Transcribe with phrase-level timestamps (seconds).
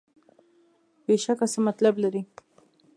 [1.05, 2.21] بېشکه څه مطلب لري.